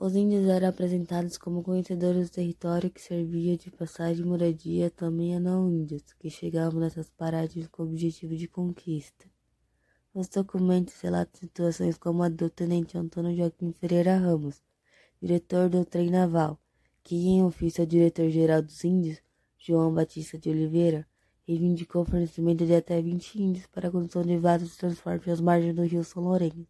Os 0.00 0.14
índios 0.14 0.46
eram 0.46 0.68
apresentados 0.68 1.36
como 1.36 1.60
conhecedores 1.60 2.30
do 2.30 2.34
território 2.34 2.88
que 2.88 3.00
servia 3.00 3.56
de 3.56 3.68
passagem 3.68 4.24
e 4.24 4.28
moradia 4.28 4.90
também 4.92 5.34
a 5.34 5.40
não-índios, 5.40 6.12
que 6.20 6.30
chegavam 6.30 6.78
nessas 6.78 7.10
paragens 7.10 7.66
com 7.66 7.82
o 7.82 7.86
objetivo 7.86 8.36
de 8.36 8.46
conquista. 8.46 9.26
Os 10.14 10.28
documentos 10.28 11.00
relatam 11.00 11.40
situações 11.40 11.98
como 11.98 12.22
a 12.22 12.28
do 12.28 12.48
tenente 12.48 12.96
Antônio 12.96 13.36
Joaquim 13.36 13.72
Ferreira 13.72 14.16
Ramos, 14.16 14.62
diretor 15.20 15.68
do 15.68 15.84
trem 15.84 16.10
naval, 16.10 16.60
que 17.02 17.16
em 17.16 17.42
ofício 17.42 17.82
ao 17.82 17.86
diretor-geral 17.86 18.62
dos 18.62 18.84
índios, 18.84 19.20
João 19.58 19.92
Batista 19.92 20.38
de 20.38 20.48
Oliveira, 20.48 21.08
reivindicou 21.44 22.02
o 22.02 22.04
fornecimento 22.04 22.64
de 22.64 22.76
até 22.76 23.02
20 23.02 23.42
índios 23.42 23.66
para 23.66 23.88
a 23.88 23.90
construção 23.90 24.22
de 24.22 24.36
vasos 24.36 24.70
de 24.70 24.78
transporte 24.78 25.28
às 25.28 25.40
margens 25.40 25.74
do 25.74 25.82
rio 25.82 26.04
São 26.04 26.22
Lourenço, 26.22 26.68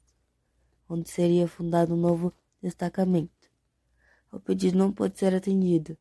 onde 0.88 1.10
seria 1.10 1.46
fundado 1.46 1.92
um 1.92 1.98
novo 1.98 2.32
destacamento. 2.62 3.48
O 4.30 4.39
pedido 4.39 4.76
não 4.76 4.93
pôde 4.93 5.18
ser 5.18 5.35
atendido. 5.35 5.96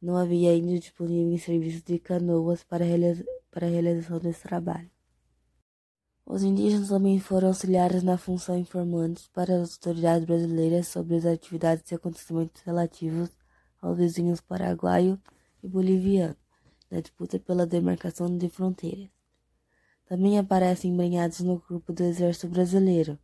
Não 0.00 0.16
havia 0.16 0.54
índios 0.54 0.80
disponíveis 0.80 1.42
em 1.42 1.44
serviços 1.44 1.82
de 1.82 1.98
canoas 1.98 2.62
para, 2.62 2.84
realiza 2.84 3.24
para 3.50 3.66
a 3.66 3.70
realização 3.70 4.18
desse 4.18 4.42
trabalho. 4.42 4.90
Os 6.24 6.42
indígenas 6.42 6.88
também 6.88 7.18
foram 7.18 7.48
auxiliares 7.48 8.02
na 8.02 8.18
função 8.18 8.56
informantes 8.56 9.26
para 9.28 9.62
as 9.62 9.72
autoridades 9.72 10.26
brasileiras 10.26 10.86
sobre 10.86 11.16
as 11.16 11.24
atividades 11.24 11.90
e 11.90 11.94
acontecimentos 11.94 12.62
relativos 12.62 13.30
aos 13.80 13.96
vizinhos 13.96 14.40
paraguaio 14.40 15.18
e 15.62 15.68
boliviano, 15.68 16.36
na 16.90 17.00
disputa 17.00 17.38
pela 17.38 17.66
demarcação 17.66 18.36
de 18.36 18.48
fronteiras. 18.48 19.08
Também 20.06 20.38
aparecem 20.38 20.92
embrenhados 20.92 21.40
no 21.40 21.58
grupo 21.58 21.92
do 21.92 22.02
Exército 22.02 22.48
Brasileiro, 22.48 23.18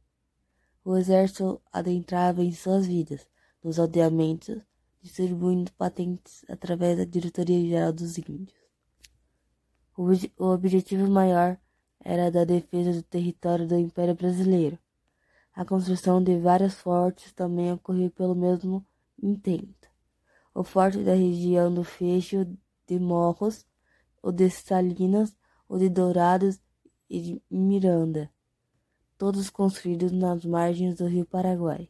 o 0.84 0.98
exército 0.98 1.61
adentrava 1.73 2.45
em 2.45 2.52
suas 2.52 2.87
vidas, 2.87 3.27
nos 3.62 3.79
aldeamentos, 3.79 4.61
distribuindo 5.01 5.73
patentes 5.73 6.45
através 6.46 6.99
da 6.99 7.04
Diretoria-Geral 7.04 7.93
dos 7.93 8.18
Índios. 8.18 8.54
O, 9.96 10.04
o 10.45 10.52
objetivo 10.52 11.09
maior 11.09 11.59
era 12.01 12.30
da 12.30 12.45
defesa 12.45 12.93
do 12.93 13.02
território 13.02 13.66
do 13.66 13.79
Império 13.79 14.15
Brasileiro. 14.15 14.79
A 15.54 15.65
construção 15.65 16.23
de 16.23 16.38
vários 16.38 16.74
fortes 16.74 17.32
também 17.32 17.73
ocorreu 17.73 18.10
pelo 18.10 18.35
mesmo 18.35 18.87
intento. 19.23 19.88
O 20.52 20.63
forte 20.63 20.98
da 21.02 21.15
região 21.15 21.73
do 21.73 21.82
Fecho 21.82 22.45
de 22.87 22.98
Morros, 22.98 23.66
o 24.23 24.30
de 24.30 24.51
Salinas, 24.51 25.35
o 25.66 25.79
de 25.79 25.88
Dourados 25.88 26.60
e 27.09 27.21
de 27.21 27.43
Miranda 27.51 28.34
todos 29.16 29.51
construídos 29.51 30.12
nas 30.12 30.45
margens 30.45 30.96
do 30.96 31.07
rio 31.07 31.24
Paraguai. 31.24 31.88